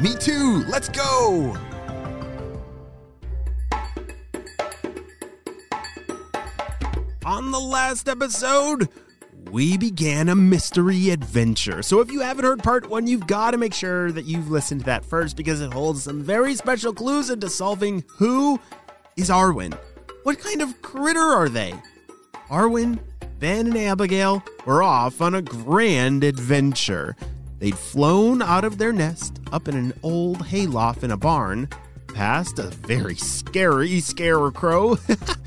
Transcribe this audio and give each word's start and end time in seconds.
Me 0.00 0.14
too! 0.14 0.64
Let's 0.68 0.88
go! 0.88 1.56
On 7.24 7.50
the 7.50 7.60
last 7.60 8.08
episode, 8.08 8.88
we 9.50 9.76
began 9.76 10.28
a 10.28 10.34
mystery 10.34 11.10
adventure. 11.10 11.82
So 11.82 12.00
if 12.00 12.10
you 12.10 12.20
haven't 12.20 12.44
heard 12.44 12.62
part 12.62 12.88
one, 12.88 13.06
you've 13.06 13.26
got 13.26 13.52
to 13.52 13.58
make 13.58 13.74
sure 13.74 14.10
that 14.10 14.24
you've 14.24 14.50
listened 14.50 14.80
to 14.80 14.86
that 14.86 15.04
first 15.04 15.36
because 15.36 15.60
it 15.60 15.72
holds 15.72 16.02
some 16.02 16.22
very 16.22 16.54
special 16.54 16.92
clues 16.92 17.30
into 17.30 17.48
solving 17.48 18.02
who 18.16 18.58
is 19.16 19.30
Arwen. 19.30 19.78
What 20.24 20.38
kind 20.38 20.62
of 20.62 20.80
critter 20.82 21.20
are 21.20 21.48
they? 21.48 21.74
Arwen, 22.48 22.98
Ben, 23.38 23.66
and 23.66 23.76
Abigail 23.76 24.42
were 24.66 24.82
off 24.82 25.20
on 25.20 25.34
a 25.34 25.42
grand 25.42 26.24
adventure. 26.24 27.16
They'd 27.62 27.78
flown 27.78 28.42
out 28.42 28.64
of 28.64 28.78
their 28.78 28.92
nest 28.92 29.38
up 29.52 29.68
in 29.68 29.76
an 29.76 29.92
old 30.02 30.44
hayloft 30.44 31.04
in 31.04 31.12
a 31.12 31.16
barn, 31.16 31.68
past 32.12 32.58
a 32.58 32.64
very 32.64 33.14
scary 33.14 34.00
scarecrow, 34.00 34.98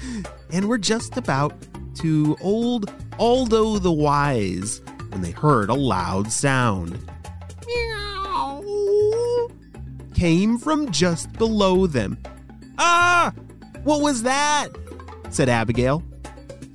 and 0.49 0.69
were 0.69 0.77
just 0.77 1.17
about 1.17 1.53
to 1.95 2.37
old 2.39 2.89
Aldo 3.19 3.79
the 3.79 3.91
Wise 3.91 4.81
when 5.09 5.23
they 5.23 5.31
heard 5.31 5.69
a 5.69 5.73
loud 5.73 6.31
sound. 6.31 6.97
Meow. 7.67 9.49
Came 10.13 10.57
from 10.57 10.89
just 10.93 11.33
below 11.33 11.85
them. 11.85 12.17
Ah! 12.77 13.33
What 13.83 13.99
was 13.99 14.23
that? 14.23 14.69
said 15.31 15.49
Abigail. 15.49 16.01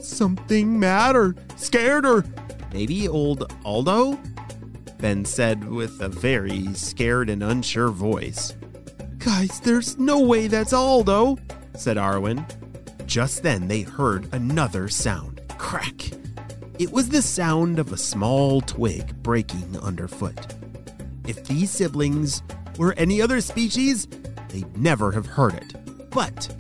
Something 0.01 0.79
mattered. 0.79 1.41
Scared 1.59 2.05
her. 2.05 2.27
Maybe 2.75 3.09
old 3.09 3.51
Aldo? 3.65 4.21
Ben 5.01 5.25
said 5.25 5.69
with 5.69 6.01
a 6.03 6.09
very 6.09 6.73
scared 6.75 7.31
and 7.31 7.43
unsure 7.43 7.89
voice. 7.89 8.55
Guys, 9.19 9.61
there's 9.61 9.99
no 9.99 10.21
way 10.21 10.47
that's 10.47 10.73
Aldo, 10.73 11.39
said 11.75 11.97
Arwen. 11.97 12.45
Just 13.07 13.43
then 13.43 13.67
they 13.67 13.81
heard 13.81 14.33
another 14.35 14.89
sound 14.89 15.41
crack. 15.57 16.11
It 16.79 16.93
was 16.93 17.09
the 17.09 17.23
sound 17.23 17.79
of 17.79 17.93
a 17.93 17.97
small 17.97 18.61
twig 18.61 19.23
breaking 19.23 19.79
underfoot. 19.79 20.55
If 21.27 21.45
these 21.45 21.71
siblings 21.71 22.43
were 22.77 22.95
any 22.97 23.23
other 23.23 23.41
species, 23.41 24.07
they'd 24.49 24.77
never 24.77 25.13
have 25.13 25.27
heard 25.27 25.55
it. 25.55 26.11
But 26.11 26.55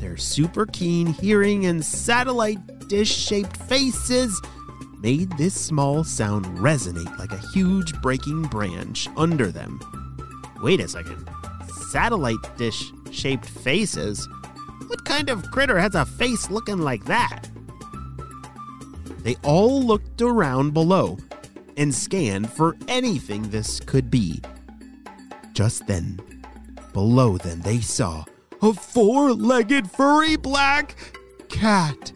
their 0.00 0.16
super 0.16 0.66
keen 0.66 1.06
hearing 1.06 1.66
and 1.66 1.84
satellite 1.84 2.88
dish 2.88 3.14
shaped 3.14 3.56
faces 3.56 4.40
made 5.04 5.30
this 5.36 5.52
small 5.52 6.02
sound 6.02 6.46
resonate 6.56 7.18
like 7.18 7.30
a 7.30 7.46
huge 7.48 7.92
breaking 8.00 8.40
branch 8.44 9.06
under 9.18 9.52
them. 9.52 9.78
Wait 10.62 10.80
a 10.80 10.88
second. 10.88 11.28
Satellite 11.90 12.56
dish 12.56 12.90
shaped 13.10 13.44
faces? 13.44 14.26
What 14.86 15.04
kind 15.04 15.28
of 15.28 15.50
critter 15.50 15.78
has 15.78 15.94
a 15.94 16.06
face 16.06 16.50
looking 16.50 16.78
like 16.78 17.04
that? 17.04 17.42
They 19.18 19.36
all 19.42 19.82
looked 19.82 20.22
around 20.22 20.72
below 20.72 21.18
and 21.76 21.94
scanned 21.94 22.50
for 22.50 22.74
anything 22.88 23.50
this 23.50 23.80
could 23.80 24.10
be. 24.10 24.40
Just 25.52 25.86
then, 25.86 26.18
below 26.94 27.36
them, 27.36 27.60
they 27.60 27.80
saw 27.80 28.24
a 28.62 28.72
four 28.72 29.34
legged 29.34 29.90
furry 29.90 30.36
black 30.36 30.96
cat. 31.50 32.10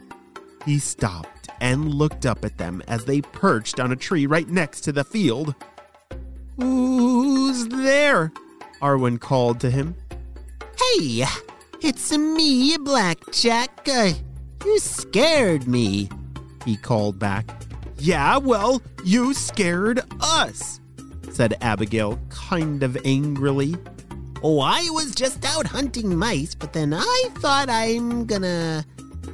He 0.65 0.79
stopped 0.79 1.38
and 1.61 1.93
looked 1.95 2.27
up 2.27 2.45
at 2.45 2.59
them 2.59 2.83
as 2.89 3.05
they 3.05 3.21
perched 3.21 3.81
on 3.81 3.93
a 3.93 3.97
tree 3.97 4.27
right 4.27 4.49
next 4.49 4.83
to 4.83 4.93
the 4.93 5.05
field. 5.05 5.55
Who's 6.57 7.69
there? 7.69 8.33
Arwen 8.81 9.21
called 9.21 9.61
to 9.61 9.71
him. 9.71 9.95
Hey, 10.61 11.25
it's 11.81 12.17
me, 12.17 12.77
Blackjack. 12.79 13.89
Uh, 13.89 14.13
you 14.65 14.79
scared 14.79 15.69
me, 15.69 16.09
he 16.65 16.77
called 16.77 17.19
back. 17.19 17.49
Yeah, 17.99 18.39
well, 18.39 18.83
you 19.05 19.35
scared 19.35 20.01
us, 20.21 20.81
said 21.31 21.57
Abigail 21.61 22.19
kind 22.29 22.83
of 22.83 22.97
angrily. 23.05 23.77
Oh, 24.43 24.61
I 24.61 24.87
was 24.91 25.15
just 25.15 25.45
out 25.45 25.67
hunting 25.67 26.17
mice, 26.17 26.55
but 26.55 26.73
then 26.73 26.95
I 26.95 27.25
thought 27.39 27.69
I'm 27.69 28.25
gonna, 28.25 28.85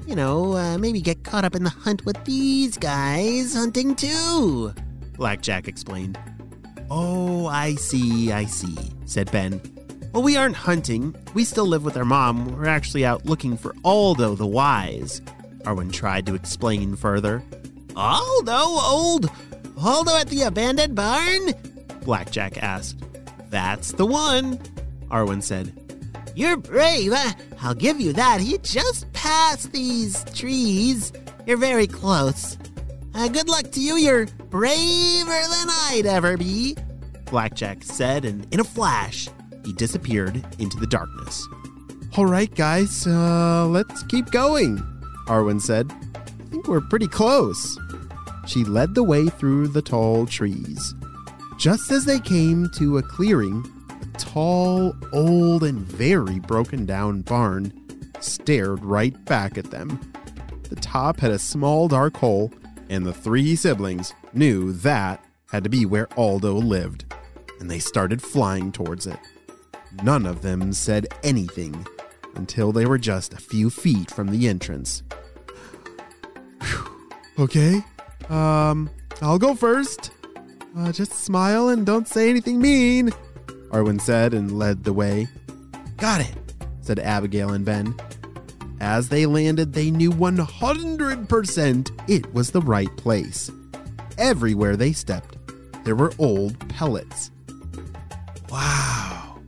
you 0.06 0.14
know, 0.14 0.54
uh, 0.54 0.78
maybe 0.78 1.00
get 1.00 1.24
caught 1.24 1.44
up 1.44 1.54
in 1.54 1.64
the 1.64 1.70
hunt 1.70 2.04
with 2.04 2.22
these 2.24 2.76
guys 2.76 3.54
hunting 3.54 3.94
too. 3.94 4.72
Blackjack 5.16 5.68
explained. 5.68 6.18
Oh, 6.90 7.46
I 7.46 7.74
see, 7.76 8.32
I 8.32 8.44
see, 8.44 8.76
said 9.06 9.30
Ben. 9.30 9.60
Well, 10.12 10.22
we 10.22 10.36
aren't 10.36 10.56
hunting. 10.56 11.14
We 11.34 11.44
still 11.44 11.66
live 11.66 11.84
with 11.84 11.96
our 11.96 12.04
mom. 12.04 12.56
We're 12.56 12.66
actually 12.68 13.04
out 13.04 13.26
looking 13.26 13.56
for 13.56 13.74
Aldo 13.84 14.36
the 14.36 14.46
Wise. 14.46 15.20
Arwen 15.62 15.92
tried 15.92 16.26
to 16.26 16.34
explain 16.34 16.94
further. 16.94 17.42
Aldo, 17.96 18.52
old 18.52 19.30
Aldo 19.82 20.16
at 20.16 20.28
the 20.28 20.42
abandoned 20.42 20.94
barn? 20.94 21.54
Blackjack 22.02 22.62
asked. 22.62 23.02
That's 23.50 23.92
the 23.92 24.06
one, 24.06 24.58
Arwen 25.10 25.42
said. 25.42 25.93
You're 26.34 26.56
brave. 26.56 27.12
I'll 27.62 27.74
give 27.74 28.00
you 28.00 28.12
that. 28.14 28.40
He 28.40 28.58
just 28.58 29.12
passed 29.12 29.72
these 29.72 30.24
trees. 30.34 31.12
You're 31.46 31.56
very 31.56 31.86
close. 31.86 32.58
Uh, 33.14 33.28
good 33.28 33.48
luck 33.48 33.70
to 33.72 33.80
you. 33.80 33.96
You're 33.96 34.26
braver 34.50 34.64
than 35.26 35.68
I'd 35.70 36.06
ever 36.06 36.36
be. 36.36 36.76
Blackjack 37.26 37.84
said, 37.84 38.24
and 38.24 38.52
in 38.52 38.60
a 38.60 38.64
flash, 38.64 39.28
he 39.64 39.72
disappeared 39.72 40.44
into 40.58 40.78
the 40.78 40.86
darkness. 40.86 41.46
All 42.16 42.26
right, 42.26 42.52
guys, 42.54 43.06
uh, 43.06 43.66
let's 43.66 44.02
keep 44.04 44.30
going, 44.30 44.78
Arwen 45.26 45.60
said. 45.60 45.92
I 46.14 46.50
think 46.50 46.68
we're 46.68 46.80
pretty 46.80 47.08
close. 47.08 47.78
She 48.46 48.64
led 48.64 48.94
the 48.94 49.02
way 49.02 49.28
through 49.28 49.68
the 49.68 49.82
tall 49.82 50.26
trees. 50.26 50.94
Just 51.58 51.90
as 51.90 52.04
they 52.04 52.20
came 52.20 52.68
to 52.76 52.98
a 52.98 53.02
clearing, 53.02 53.64
tall, 54.18 54.94
old, 55.12 55.62
and 55.64 55.78
very 55.78 56.38
broken 56.38 56.86
down 56.86 57.22
barn 57.22 57.72
stared 58.20 58.84
right 58.84 59.24
back 59.24 59.58
at 59.58 59.70
them. 59.70 60.00
The 60.68 60.76
top 60.76 61.20
had 61.20 61.30
a 61.30 61.38
small 61.38 61.88
dark 61.88 62.16
hole, 62.16 62.52
and 62.88 63.04
the 63.04 63.12
three 63.12 63.56
siblings 63.56 64.14
knew 64.32 64.72
that 64.72 65.24
had 65.50 65.64
to 65.64 65.70
be 65.70 65.86
where 65.86 66.08
Aldo 66.16 66.54
lived, 66.54 67.04
and 67.60 67.70
they 67.70 67.78
started 67.78 68.22
flying 68.22 68.72
towards 68.72 69.06
it. 69.06 69.18
None 70.02 70.26
of 70.26 70.42
them 70.42 70.72
said 70.72 71.06
anything 71.22 71.86
until 72.34 72.72
they 72.72 72.86
were 72.86 72.98
just 72.98 73.32
a 73.32 73.38
few 73.38 73.70
feet 73.70 74.10
from 74.10 74.28
the 74.28 74.48
entrance. 74.48 75.02
Okay, 77.38 77.82
um, 78.28 78.90
I'll 79.20 79.38
go 79.38 79.54
first. 79.54 80.12
Uh, 80.76 80.92
just 80.92 81.12
smile 81.12 81.68
and 81.68 81.86
don't 81.86 82.08
say 82.08 82.30
anything 82.30 82.60
mean, 82.60 83.10
Arwen 83.74 84.00
said 84.00 84.34
and 84.34 84.56
led 84.56 84.84
the 84.84 84.92
way. 84.92 85.26
Got 85.96 86.20
it, 86.20 86.54
said 86.80 87.00
Abigail 87.00 87.50
and 87.50 87.64
Ben. 87.64 87.96
As 88.80 89.08
they 89.08 89.26
landed, 89.26 89.72
they 89.72 89.90
knew 89.90 90.12
100% 90.12 91.90
it 92.08 92.32
was 92.32 92.52
the 92.52 92.60
right 92.60 92.96
place. 92.96 93.50
Everywhere 94.16 94.76
they 94.76 94.92
stepped, 94.92 95.38
there 95.84 95.96
were 95.96 96.12
old 96.20 96.56
pellets. 96.68 97.32
Wow, 98.48 99.40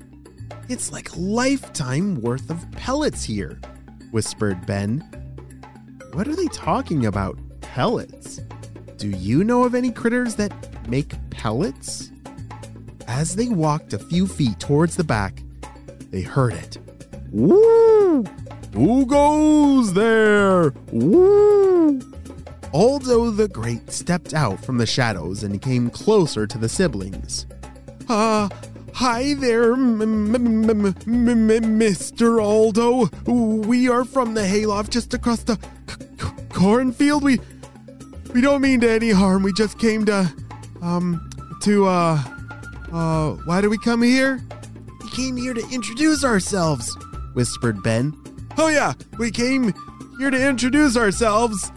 it's 0.69 0.91
like 0.91 1.13
a 1.13 1.21
lifetime 1.21 2.21
worth 2.21 2.51
of 2.51 2.69
pellets 2.73 3.23
here, 3.23 3.61
whispered 4.11 4.67
Ben. 4.67 5.05
What 6.15 6.27
are 6.27 6.35
they 6.35 6.49
talking 6.49 7.07
about, 7.07 7.39
pellets? 7.61 8.41
Do 8.97 9.09
you 9.09 9.45
know 9.45 9.63
of 9.63 9.77
any 9.77 9.93
critters 9.93 10.35
that 10.35 10.53
make 10.89 11.15
pellets? 11.31 12.11
As 13.07 13.37
they 13.37 13.49
walked 13.49 13.93
a 13.93 13.99
few 13.99 14.27
feet 14.27 14.59
towards 14.61 14.97
the 14.97 15.05
back, 15.05 15.43
they 16.11 16.23
heard 16.23 16.55
it. 16.55 16.79
Woo! 17.31 18.25
Who 18.75 19.07
goes 19.07 19.93
there? 19.95 20.71
Woo! 20.93 22.01
Aldo 22.73 23.31
the 23.31 23.49
Great 23.49 23.91
stepped 23.91 24.35
out 24.35 24.63
from 24.65 24.79
the 24.79 24.87
shadows 24.87 25.43
and 25.43 25.63
came 25.63 25.89
closer 25.89 26.47
to 26.47 26.59
the 26.59 26.69
siblings. 26.69 27.47
Uh, 28.09 28.49
hi 28.93 29.35
there, 29.35 29.73
m- 29.73 30.03
m- 30.03 30.35
m- 30.35 30.95
Mr. 31.79 32.43
Aldo. 32.43 33.09
We 33.27 33.89
are 33.89 34.05
from 34.05 34.35
the 34.35 34.47
hayloft 34.47 34.93
just 34.93 35.15
across 35.15 35.43
the 35.45 35.55
c- 35.89 36.07
c- 36.21 36.29
cornfield. 36.51 37.23
We 37.23 37.41
we 38.35 38.41
don't 38.43 38.61
mean 38.61 38.81
to 38.81 38.91
any 38.91 39.11
harm. 39.11 39.43
We 39.43 39.53
just 39.55 39.79
came 39.79 40.05
to 40.07 40.31
um 40.83 41.31
to 41.63 41.87
uh 41.87 42.23
uh 42.93 43.33
why 43.45 43.61
did 43.61 43.69
we 43.69 43.79
come 43.79 44.03
here? 44.03 44.43
We 45.03 45.11
came 45.11 45.37
here 45.37 45.55
to 45.55 45.69
introduce 45.71 46.25
ourselves, 46.25 46.97
whispered 47.35 47.83
Ben. 47.83 48.15
Oh 48.59 48.69
yeah, 48.69 48.95
we 49.19 49.31
came 49.31 49.75
here 50.19 50.31
to 50.31 50.49
introduce 50.49 50.97
ourselves. 50.97 51.71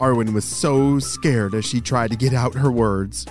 Arwen 0.00 0.32
was 0.32 0.44
so 0.44 0.98
scared 0.98 1.54
as 1.54 1.66
she 1.66 1.80
tried 1.80 2.10
to 2.10 2.16
get 2.16 2.32
out 2.32 2.54
her 2.54 2.70
words. 2.70 3.26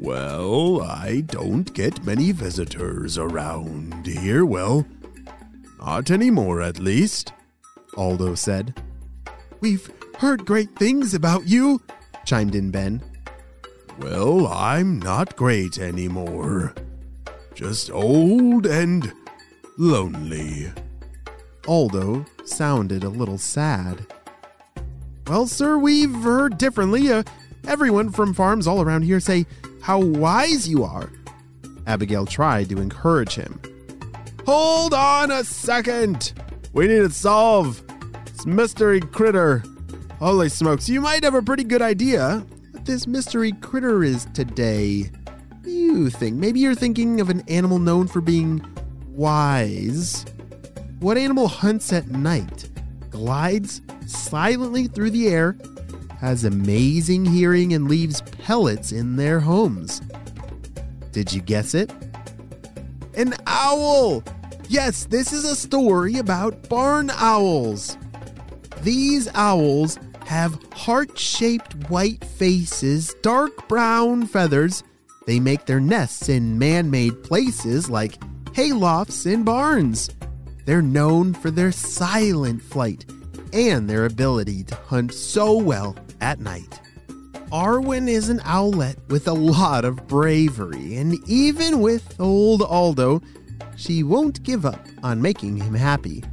Well, 0.00 0.82
I 0.82 1.20
don't 1.20 1.72
get 1.74 2.04
many 2.04 2.32
visitors 2.32 3.18
around 3.18 4.06
here. 4.06 4.44
Well, 4.44 4.84
not 5.78 6.10
anymore 6.10 6.60
at 6.60 6.80
least, 6.80 7.32
Aldo 7.96 8.34
said. 8.34 8.82
We've 9.60 9.88
heard 10.18 10.44
great 10.44 10.74
things 10.76 11.14
about 11.14 11.46
you, 11.46 11.80
chimed 12.24 12.56
in 12.56 12.72
Ben. 12.72 13.00
Well, 13.98 14.46
I'm 14.46 14.98
not 14.98 15.36
great 15.36 15.78
anymore. 15.78 16.74
Just 17.54 17.90
old 17.90 18.66
and 18.66 19.12
lonely. 19.78 20.72
Aldo 21.68 22.24
sounded 22.44 23.04
a 23.04 23.08
little 23.08 23.38
sad. 23.38 24.06
Well, 25.26 25.46
sir, 25.46 25.78
we've 25.78 26.14
heard 26.14 26.58
differently. 26.58 27.12
Uh, 27.12 27.22
everyone 27.66 28.10
from 28.10 28.34
farms 28.34 28.66
all 28.66 28.82
around 28.82 29.02
here 29.02 29.20
say 29.20 29.46
how 29.82 30.00
wise 30.00 30.68
you 30.68 30.84
are. 30.84 31.10
Abigail 31.86 32.26
tried 32.26 32.68
to 32.70 32.80
encourage 32.80 33.34
him. 33.34 33.60
Hold 34.46 34.94
on 34.94 35.30
a 35.30 35.44
second. 35.44 36.32
We 36.72 36.88
need 36.88 36.98
to 36.98 37.10
solve 37.10 37.82
this 38.24 38.46
mystery 38.46 39.00
critter. 39.00 39.62
Holy 40.18 40.48
smokes, 40.48 40.88
you 40.88 41.00
might 41.00 41.24
have 41.24 41.34
a 41.34 41.42
pretty 41.42 41.64
good 41.64 41.82
idea 41.82 42.44
this 42.84 43.06
mystery 43.06 43.52
critter 43.52 44.02
is 44.02 44.26
today. 44.34 45.10
You 45.64 46.10
think? 46.10 46.36
Maybe 46.36 46.60
you're 46.60 46.74
thinking 46.74 47.20
of 47.20 47.30
an 47.30 47.42
animal 47.48 47.78
known 47.78 48.08
for 48.08 48.20
being 48.20 48.64
wise. 49.08 50.24
What 51.00 51.16
animal 51.16 51.48
hunts 51.48 51.92
at 51.92 52.08
night, 52.08 52.68
glides 53.10 53.82
silently 54.06 54.86
through 54.86 55.10
the 55.10 55.28
air, 55.28 55.56
has 56.20 56.44
amazing 56.44 57.24
hearing, 57.24 57.72
and 57.74 57.88
leaves 57.88 58.20
pellets 58.20 58.92
in 58.92 59.16
their 59.16 59.40
homes? 59.40 60.00
Did 61.12 61.32
you 61.32 61.40
guess 61.40 61.74
it? 61.74 61.92
An 63.14 63.34
owl! 63.46 64.22
Yes, 64.68 65.04
this 65.04 65.32
is 65.32 65.44
a 65.44 65.54
story 65.54 66.18
about 66.18 66.68
barn 66.68 67.10
owls. 67.10 67.98
These 68.82 69.28
owls 69.34 69.98
have 70.32 70.58
heart 70.72 71.18
shaped 71.18 71.74
white 71.90 72.24
faces, 72.24 73.14
dark 73.20 73.68
brown 73.68 74.26
feathers. 74.26 74.82
They 75.26 75.38
make 75.38 75.66
their 75.66 75.78
nests 75.78 76.30
in 76.30 76.58
man 76.58 76.90
made 76.90 77.22
places 77.22 77.90
like 77.90 78.18
haylofts 78.52 79.30
and 79.30 79.44
barns. 79.44 80.08
They're 80.64 80.80
known 80.80 81.34
for 81.34 81.50
their 81.50 81.70
silent 81.70 82.62
flight 82.62 83.04
and 83.52 83.88
their 83.88 84.06
ability 84.06 84.64
to 84.64 84.74
hunt 84.74 85.12
so 85.12 85.54
well 85.54 85.94
at 86.22 86.40
night. 86.40 86.80
Arwen 87.50 88.08
is 88.08 88.30
an 88.30 88.40
owlet 88.46 88.96
with 89.08 89.28
a 89.28 89.34
lot 89.34 89.84
of 89.84 90.06
bravery, 90.08 90.96
and 90.96 91.18
even 91.28 91.80
with 91.80 92.18
old 92.18 92.62
Aldo, 92.62 93.20
she 93.76 94.02
won't 94.02 94.42
give 94.42 94.64
up 94.64 94.80
on 95.02 95.20
making 95.20 95.58
him 95.58 95.74
happy. 95.74 96.24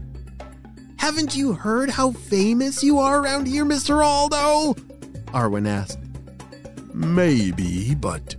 Haven't 1.00 1.34
you 1.34 1.54
heard 1.54 1.90
how 1.90 2.12
famous 2.12 2.84
you 2.84 3.00
are 3.00 3.22
around 3.22 3.48
here, 3.48 3.63
Mr. 3.63 4.06
Aldo? 4.06 4.74
Arwen 5.28 5.66
asked. 5.66 5.98
Maybe, 6.94 7.96
but 7.96 8.36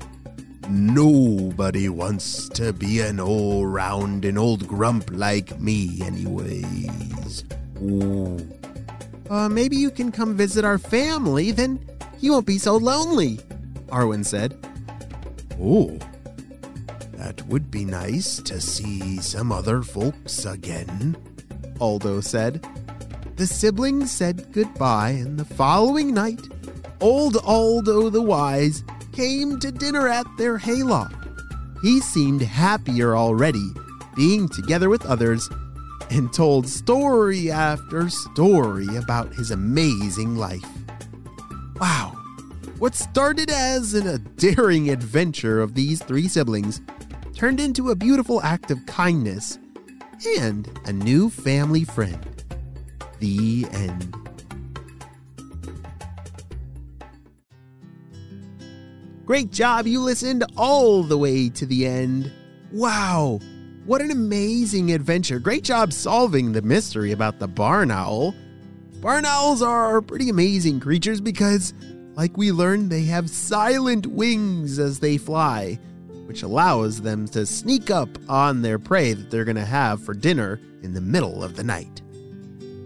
nobody 0.69 1.89
wants 1.89 2.51
to 2.51 2.75
be 2.75 3.01
an 3.01 3.19
all 3.19 3.65
round 3.65 4.27
and 4.27 4.39
old 4.39 4.69
grump 4.69 5.11
like 5.11 5.59
me, 5.59 6.01
anyways. 6.03 7.45
Ooh. 7.83 8.39
Uh, 9.31 9.49
maybe 9.49 9.77
you 9.77 9.91
can 9.91 10.13
come 10.13 10.37
visit 10.37 10.63
our 10.63 10.79
family, 10.79 11.53
then 11.53 11.83
you 12.21 12.33
won't 12.33 12.47
be 12.47 12.59
so 12.59 12.77
lonely, 12.77 13.39
Arwen 13.89 14.25
said. 14.25 14.55
Oh, 15.59 15.99
that 17.13 17.41
would 17.47 17.71
be 17.71 17.87
nice 17.87 18.37
to 18.43 18.61
see 18.61 19.17
some 19.17 19.51
other 19.51 19.83
folks 19.83 20.45
again, 20.45 21.17
Aldo 21.81 22.21
said. 22.21 22.67
The 23.37 23.47
siblings 23.47 24.11
said 24.11 24.53
goodbye, 24.53 25.11
and 25.11 25.39
the 25.39 25.45
following 25.45 26.13
night, 26.13 26.47
old 27.01 27.37
Aldo 27.39 28.11
the 28.11 28.23
Wise 28.23 28.85
came 29.13 29.59
to 29.61 29.73
dinner 29.73 30.09
at 30.09 30.27
their 30.37 30.59
hayloft. 30.59 31.15
He 31.83 32.01
seemed 32.01 32.43
happier 32.43 33.17
already, 33.17 33.71
being 34.15 34.49
together 34.49 34.91
with 34.91 35.07
others, 35.07 35.49
and 36.11 36.33
told 36.33 36.69
story 36.69 37.51
after 37.51 38.11
story 38.11 38.97
about 38.97 39.33
his 39.35 39.51
amazing 39.51 40.37
life. 40.37 40.67
Wow, 41.81 42.19
what 42.79 42.95
started 42.95 43.51
as 43.51 43.95
an, 43.95 44.07
a 44.07 44.19
daring 44.19 44.91
adventure 44.91 45.61
of 45.61 45.75
these 45.75 46.03
three 46.03 46.29
siblings 46.29 46.81
turned 47.35 47.61
into 47.61 47.91
a 47.91 47.97
beautiful 47.97 48.43
act 48.43 48.71
of 48.71 48.85
kindness 48.87 49.59
and 50.27 50.69
a 50.87 50.93
new 50.93 51.31
family 51.31 51.85
friend. 51.85 52.45
The 53.19 53.67
end. 53.73 54.15
Great 59.25 59.53
job, 59.53 59.87
you 59.87 60.01
listened 60.01 60.45
all 60.57 61.03
the 61.03 61.17
way 61.17 61.49
to 61.51 61.65
the 61.65 61.87
end. 61.87 62.33
Wow, 62.73 63.39
what 63.85 64.01
an 64.01 64.11
amazing 64.11 64.93
adventure. 64.93 65.39
Great 65.39 65.65
job 65.65 65.93
solving 65.93 66.53
the 66.53 66.63
mystery 66.63 67.13
about 67.13 67.39
the 67.39 67.49
barn 67.49 67.91
owl. 67.91 68.35
Barn 69.01 69.25
owls 69.25 69.63
are 69.63 70.03
pretty 70.03 70.29
amazing 70.29 70.81
creatures 70.81 71.21
because, 71.21 71.73
like 72.15 72.37
we 72.37 72.53
learned, 72.53 72.91
they 72.91 73.05
have 73.05 73.31
silent 73.31 74.07
wings 74.07 74.79
as 74.79 74.99
they 74.99 75.17
fly, 75.17 75.79
which 76.31 76.45
allows 76.45 77.03
them 77.03 77.27
to 77.27 77.45
sneak 77.45 77.91
up 77.91 78.09
on 78.29 78.63
their 78.63 78.79
prey 78.79 79.15
that 79.15 79.33
they're 79.33 79.45
going 79.45 79.57
to 79.57 79.65
have 79.65 80.01
for 80.01 80.15
dinner 80.15 80.61
in 80.81 80.95
the 80.95 81.01
middle 81.01 81.43
of 81.43 81.57
the 81.57 81.65
night. 81.65 82.03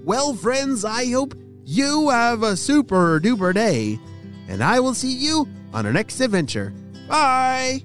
Well, 0.03 0.33
friends, 0.33 0.83
I 0.83 1.11
hope 1.11 1.35
you 1.67 2.09
have 2.09 2.43
a 2.43 2.57
super 2.57 3.21
duper 3.21 3.53
day, 3.53 3.99
and 4.49 4.65
I 4.65 4.81
will 4.81 4.95
see 4.95 5.13
you 5.13 5.47
on 5.75 5.85
our 5.85 5.93
next 5.93 6.23
adventure. 6.23 6.73
Bye! 7.07 7.85